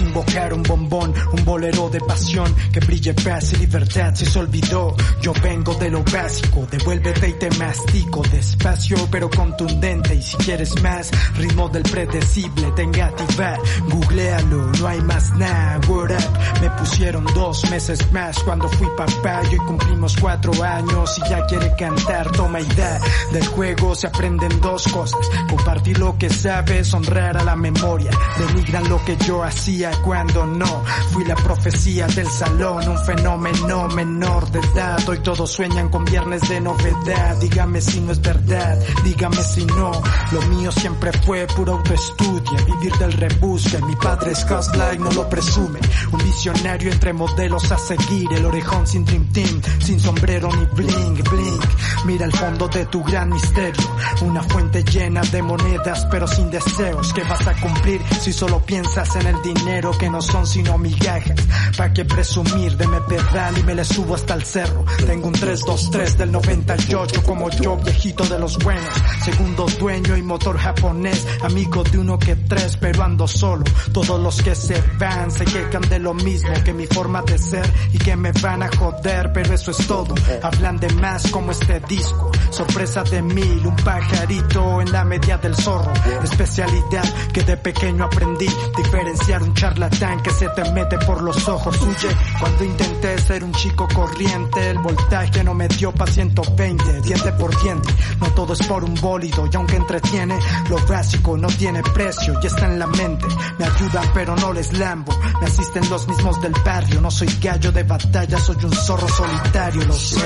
[0.00, 4.38] Quise invocar un bombón, un bolero de pasión que brille paz y libertad si se
[4.38, 4.96] olvidó.
[5.20, 8.22] Yo vengo de lo básico, devuélvete y te mastico.
[8.22, 13.58] Despacio pero contundente y si quieres más, ritmo del predecible, te engativa.
[13.90, 15.80] Googlealo, no hay más nada.
[15.88, 21.28] Word up, me pusieron dos meses más cuando fui papá y cumplimos cuatro años y
[21.28, 23.00] ya quiere cantar, toma idea.
[23.32, 28.88] Del juego se aprenden dos cosas, compartir lo que sabes, honrar a la memoria, denigran
[28.88, 34.60] lo que yo hacía cuando no, fui la profecía del salón, un fenómeno menor de
[34.60, 39.64] edad, hoy todos sueñan con viernes de novedad, dígame si no es verdad, dígame si
[39.66, 39.90] no,
[40.32, 45.28] lo mío siempre fue puro autoestudio, vivir del rebusque, mi padre es life no lo
[45.28, 45.78] presume.
[46.12, 51.28] Un visionario entre modelos a seguir, el orejón sin dream team, sin sombrero ni blink,
[51.30, 51.64] blink.
[52.04, 53.90] Mira el fondo de tu gran misterio,
[54.22, 57.12] una fuente llena de monedas pero sin deseos.
[57.12, 61.40] que vas a cumplir si solo piensas en el dinero que no son sino migajas?
[61.76, 64.84] ¿Para qué presumir de me pedal y me le subo hasta el cerro?
[65.06, 68.92] Tengo un 323 del 98 como yo, viejito de los buenos.
[69.24, 73.64] Segundo dueño y motor japonés, amigo de uno que tres, pero ando solo.
[73.92, 77.68] Todos los que se van se quejan de lo mismo que mi forma de ser
[77.92, 80.14] y que me van a joder, pero eso es todo.
[80.42, 85.56] Hablan de más como este disco, sorpresa de mil, un pajarito en la media del
[85.56, 85.92] zorro.
[86.22, 91.76] Especialidad que de pequeño aprendí, diferenciar un charlatán que se te mete por los ojos.
[91.80, 92.08] Huye
[92.38, 97.62] cuando intenté ser un chico corriente, el voltaje no me dio pa' 120, diente por
[97.62, 97.88] diente.
[98.20, 102.46] No todo es por un bólido y aunque entretiene, lo básico no tiene precio y
[102.46, 103.26] está en la mente.
[103.58, 107.00] Me ayudan pero no les lambo, me asisten los mismos del barrio.
[107.00, 110.20] No soy gallo de batalla, soy un zorro solitario, lo sé.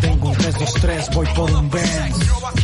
[0.00, 2.63] Tengo un 323, voy por un Benz.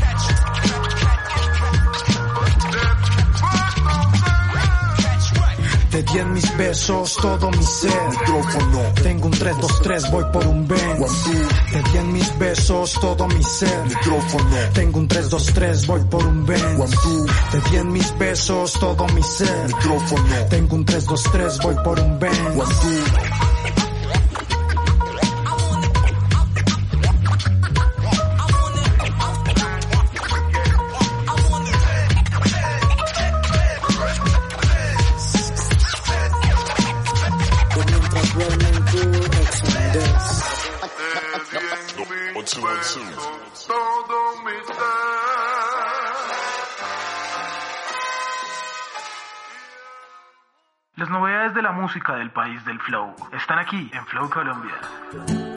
[5.91, 8.11] Te di en mis besos todo mi ser.
[8.11, 8.81] Micrófono.
[9.03, 11.25] Tengo un 323, voy por un Benz.
[11.73, 13.85] Te di en mis besos todo mi ser.
[13.87, 14.57] Micrófono.
[14.73, 16.91] Tengo un 323, voy por un Benz.
[17.51, 19.67] Te di en mis besos todo mi ser.
[19.67, 20.25] Micrófono.
[20.49, 23.30] Tengo un 323, voy por un Benz.
[52.59, 55.50] Del Flow están aquí en Flow Colombia.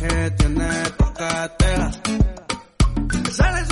[0.00, 1.90] Traje tiene poca tela.
[3.30, 3.64] Sale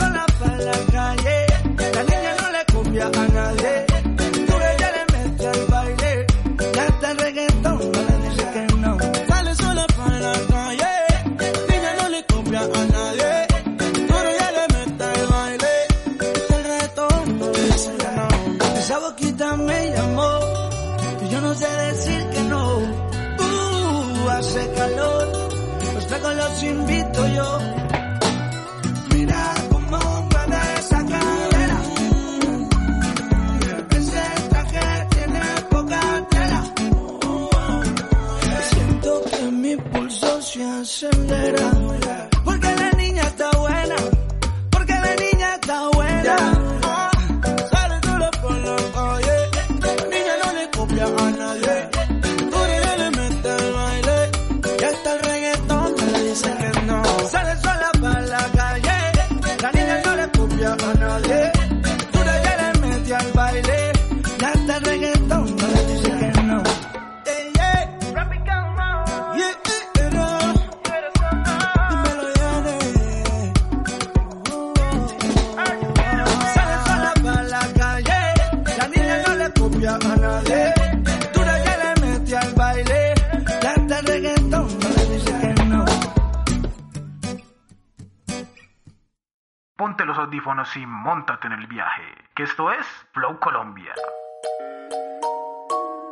[90.77, 92.03] y montate en el viaje.
[92.35, 93.95] Que esto es Flow Colombia.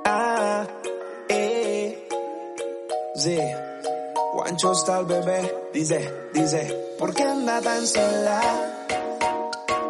[0.04, 0.66] Ah,
[1.28, 2.08] eh,
[3.14, 3.38] sí.
[4.32, 8.40] Juancho está el bebé, dice, dice, ¿por qué anda tan sola?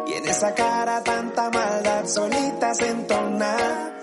[0.07, 3.96] Y en esa cara tanta maldad, solita se entona.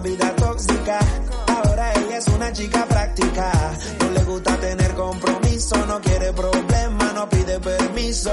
[0.00, 0.98] Vida tóxica.
[1.46, 3.52] Ahora ella es una chica práctica.
[4.00, 5.86] No le gusta tener compromiso.
[5.86, 8.30] No quiere problema, no pide permiso.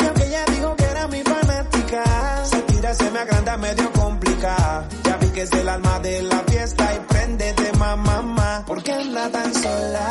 [0.00, 4.88] Y aunque ella dijo que era mi fanática, se tira, se me agranda medio complicada.
[5.04, 8.64] Ya vi que es el alma de la fiesta y préndete, mamá, mamá.
[8.66, 10.08] ¿Por qué anda tan sola?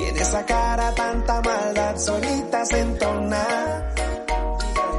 [0.00, 3.46] Y en esa cara tanta maldad, solita se entona.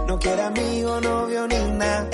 [0.07, 2.07] No quiere amigo, novio ni nada.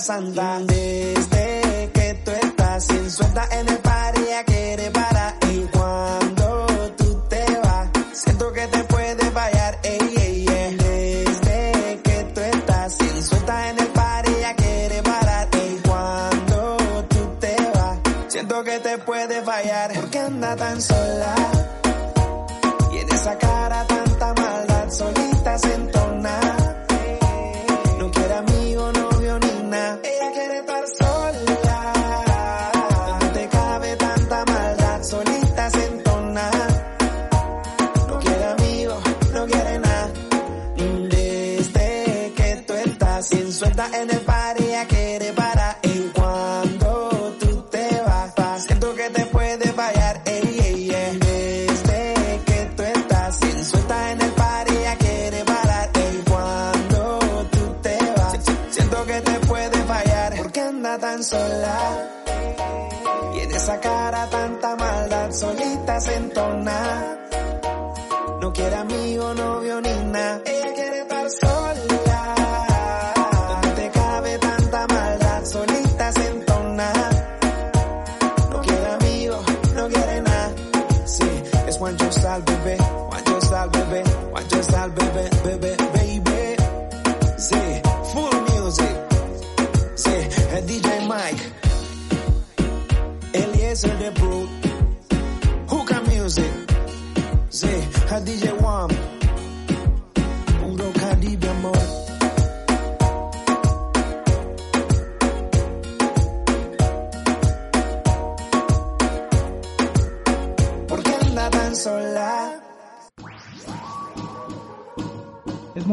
[0.00, 0.58] Santa.
[0.60, 5.34] Desde que tú estás sin suelta en el party, ella quiere parar.
[5.52, 6.66] Y cuando
[6.96, 9.78] tú te vas, siento que te puede fallar.
[9.82, 10.74] Ey, ey, ey.
[10.74, 15.48] Desde que tú estás sin suelta en el party, ella quiere parar.
[15.52, 16.76] Y cuando
[17.08, 19.92] tú te vas, siento que te puede fallar.
[19.94, 21.55] ¿Por qué anda tan sola?
[61.26, 62.08] Sola?
[63.34, 67.18] Y en esa cara tanta maldad, solita se entona.
[68.40, 70.40] No quiere amigo, novio ni nada.
[70.44, 71.95] Ella quiere estar sola.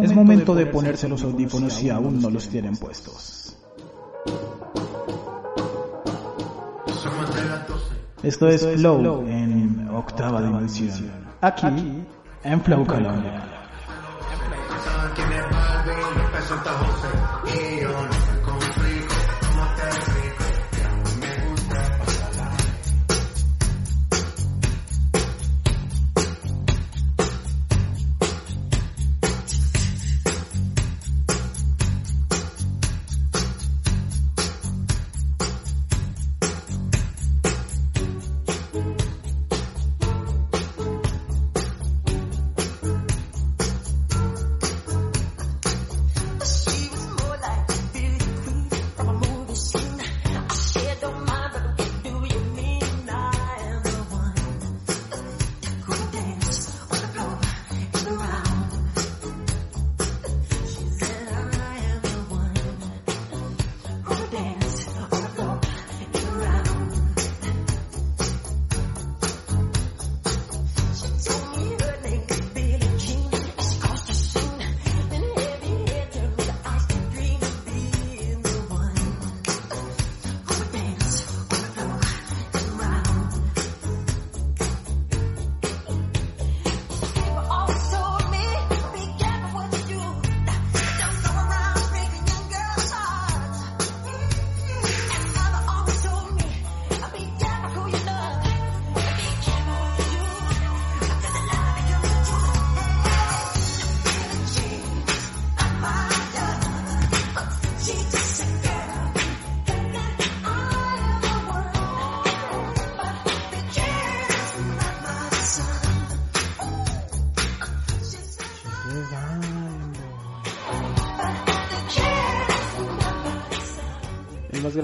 [0.01, 3.55] Es momento, de ponerse los audífonos si aún no los tienen puestos.
[8.23, 11.11] Esto es Flow en octava dimensión.
[11.41, 12.03] Aquí
[12.43, 13.53] en Flow Colombia.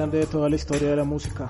[0.10, 1.48] Grande de toda la historia de la música.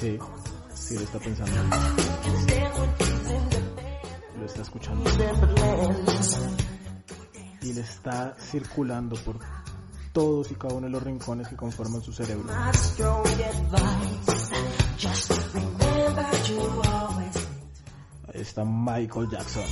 [0.00, 0.18] Sí,
[0.74, 1.52] sí lo está pensando.
[4.38, 5.10] Lo está escuchando.
[7.62, 9.38] Y le está circulando por
[10.12, 12.48] todos y cada uno de los rincones que conforman su cerebro.
[18.34, 19.64] Ahí está Michael Jackson.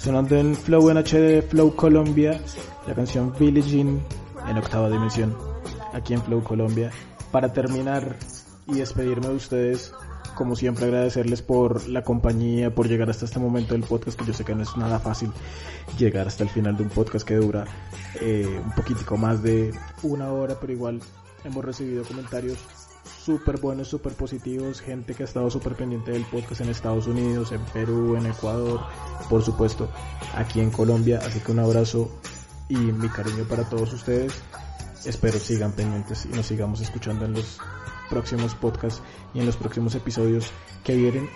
[0.00, 2.40] Sonando en Flow NH de Flow Colombia,
[2.86, 4.00] la canción Billie Jean
[4.48, 5.36] en octava dimensión,
[5.92, 6.90] aquí en Flow Colombia.
[7.30, 8.16] Para terminar
[8.66, 9.92] y despedirme de ustedes,
[10.34, 14.32] como siempre agradecerles por la compañía, por llegar hasta este momento del podcast, que yo
[14.32, 15.32] sé que no es nada fácil
[15.98, 17.66] llegar hasta el final de un podcast que dura
[18.22, 19.70] eh, un poquitico más de
[20.02, 20.98] una hora, pero igual
[21.44, 22.56] hemos recibido comentarios
[23.24, 27.52] súper buenos, súper positivos, gente que ha estado súper pendiente del podcast en Estados Unidos,
[27.52, 28.80] en Perú, en Ecuador,
[29.28, 29.88] por supuesto,
[30.34, 32.10] aquí en Colombia, así que un abrazo
[32.68, 34.32] y mi cariño para todos ustedes.
[35.04, 37.58] Espero sigan pendientes y nos sigamos escuchando en los
[38.08, 39.02] próximos podcasts
[39.34, 40.50] y en los próximos episodios
[40.84, 41.28] que vienen.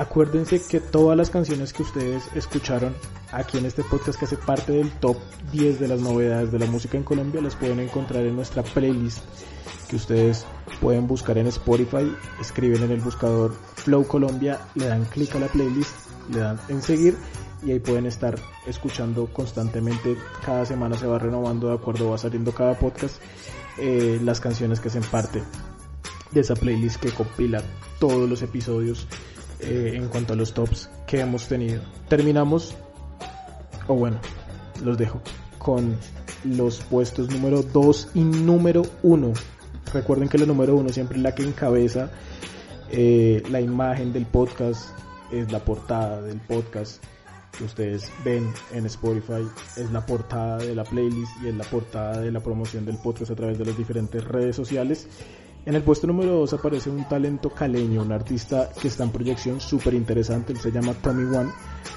[0.00, 2.94] Acuérdense que todas las canciones que ustedes escucharon
[3.32, 5.18] aquí en este podcast que hace parte del top
[5.52, 9.18] 10 de las novedades de la música en Colombia las pueden encontrar en nuestra playlist
[9.90, 10.46] que ustedes
[10.80, 15.48] pueden buscar en Spotify, escriben en el buscador Flow Colombia, le dan clic a la
[15.48, 15.94] playlist,
[16.32, 17.18] le dan en seguir
[17.62, 20.16] y ahí pueden estar escuchando constantemente.
[20.42, 23.20] Cada semana se va renovando de acuerdo va saliendo cada podcast
[23.76, 25.42] eh, las canciones que hacen parte
[26.30, 27.62] de esa playlist que compila
[27.98, 29.06] todos los episodios
[29.62, 31.82] eh, en cuanto a los tops que hemos tenido.
[32.08, 32.74] Terminamos,
[33.86, 34.18] o bueno,
[34.82, 35.20] los dejo
[35.58, 35.96] con
[36.44, 39.32] los puestos número 2 y número 1
[39.92, 42.10] Recuerden que la número uno siempre es la que encabeza
[42.90, 44.90] eh, la imagen del podcast,
[45.32, 47.02] es la portada del podcast
[47.56, 49.46] que ustedes ven en Spotify,
[49.76, 53.32] es la portada de la playlist y es la portada de la promoción del podcast
[53.32, 55.08] a través de las diferentes redes sociales.
[55.66, 59.60] En el puesto número 2 aparece un talento caleño, un artista que está en proyección
[59.60, 61.50] súper interesante, él se llama Tommy One,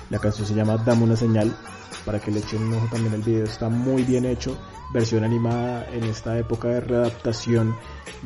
[0.09, 1.55] la canción se llama Dame una señal,
[2.05, 4.57] para que le echen un ojo también el video, está muy bien hecho,
[4.93, 7.73] versión animada en esta época de readaptación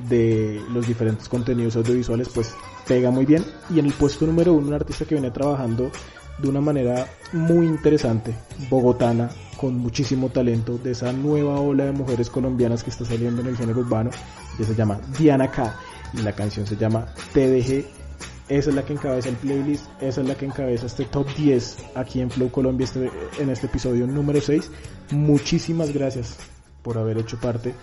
[0.09, 2.55] de los diferentes contenidos audiovisuales, pues
[2.87, 3.45] pega muy bien.
[3.69, 5.91] Y en el puesto número uno, un artista que viene trabajando
[6.39, 8.35] de una manera muy interesante,
[8.69, 9.29] bogotana,
[9.59, 13.57] con muchísimo talento, de esa nueva ola de mujeres colombianas que está saliendo en el
[13.57, 14.11] género urbano,
[14.57, 15.75] que se llama Diana K.
[16.13, 17.85] Y la canción se llama TDG
[18.49, 21.77] esa es la que encabeza el playlist, esa es la que encabeza este top 10
[21.95, 24.71] aquí en Flow Colombia este, en este episodio número 6.
[25.11, 26.37] Muchísimas gracias
[26.81, 27.73] por haber hecho parte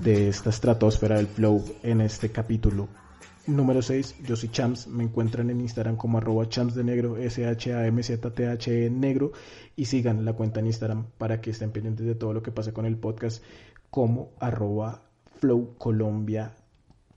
[0.00, 2.88] de esta estratosfera del Flow en este capítulo
[3.48, 4.16] número 6.
[4.24, 9.32] Yo soy Champs, me encuentran en Instagram como arroba champs de negro, S-H-A-M-Z-T-H-E negro
[9.74, 12.72] y sigan la cuenta en Instagram para que estén pendientes de todo lo que pasa
[12.72, 13.42] con el podcast
[13.90, 15.02] como arroba
[15.40, 16.54] Flow Colombia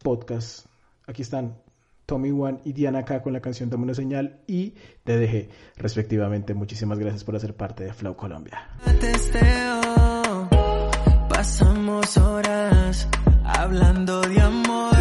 [0.02, 0.66] Podcast.
[1.06, 1.58] Aquí están
[2.06, 4.74] Tommy One y Diana K con la canción Dame una señal y
[5.06, 6.54] dejé respectivamente.
[6.54, 8.70] Muchísimas gracias por hacer parte de Flow Colombia.
[11.30, 13.08] pasamos horas
[13.44, 15.01] hablando de amor.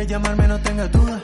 [0.00, 1.22] Quieres llamarme, no tengas duda.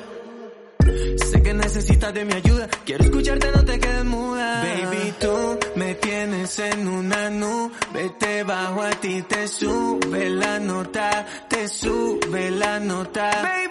[1.17, 2.69] Sé que necesitas de mi ayuda.
[2.85, 4.63] Quiero escucharte, no te quedes muda.
[4.63, 8.11] Baby, tú me tienes en una nube.
[8.19, 11.27] Te bajo a ti, te sube la nota.
[11.49, 13.31] Te sube la nota.
[13.43, 13.66] Baby,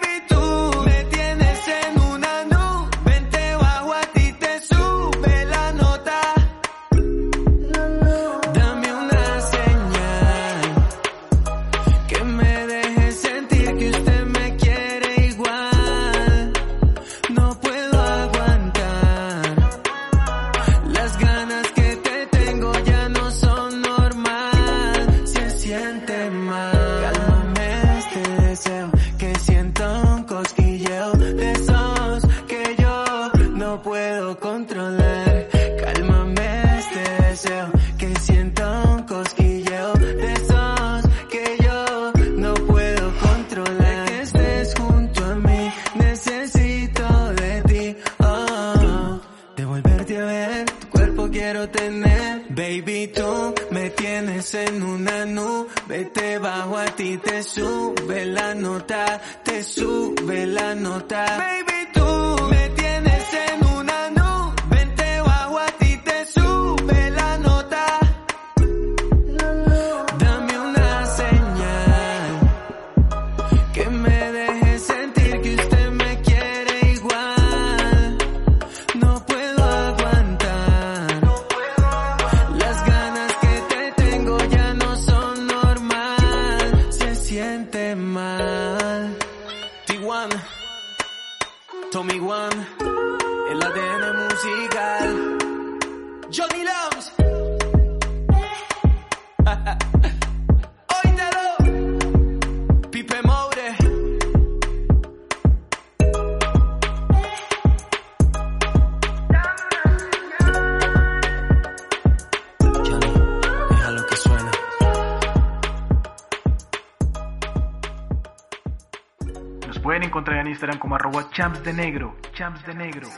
[121.36, 123.08] Champs de Negro, Champs de Negro.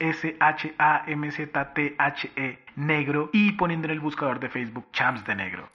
[0.00, 0.98] S-H-A-M-Z-T-H-E,
[2.74, 5.70] negro, y poniendo en el buscador de Facebook Champs de Negro.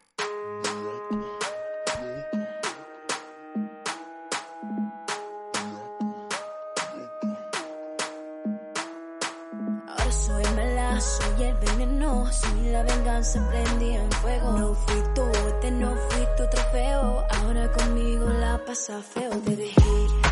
[9.87, 14.51] Ahora soy mala, soy el veneno, soy la venganza prendida en fuego.
[14.51, 20.22] No fui tú, este no fui tu trofeo, ahora conmigo la pasa feo, te dejé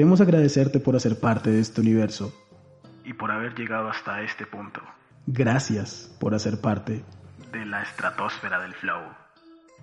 [0.00, 2.32] Queremos agradecerte por hacer parte de este universo
[3.04, 4.80] y por haber llegado hasta este punto.
[5.26, 7.04] Gracias por hacer parte
[7.52, 9.02] de la estratosfera del flow.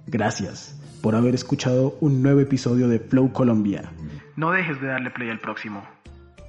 [0.08, 3.92] Gracias por haber escuchado un nuevo episodio de Flow Colombia.
[4.36, 5.88] No dejes de darle play al próximo.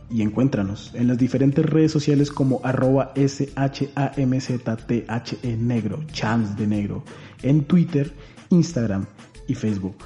[0.09, 5.05] Y encuéntranos en las diferentes redes sociales como arroba SHAMZTHE
[5.59, 7.05] negro, chance de negro,
[7.43, 8.17] en Twitter,
[8.49, 9.05] Instagram
[9.47, 9.99] y Facebook.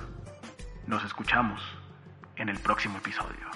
[0.88, 1.62] Nos escuchamos
[2.34, 3.51] en el próximo episodio.